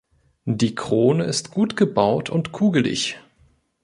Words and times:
Die 0.49 0.73
Krone 0.73 1.25
ist 1.25 1.51
gut 1.51 1.77
gebaut 1.77 2.31
und 2.31 2.51
kugelig. 2.51 3.19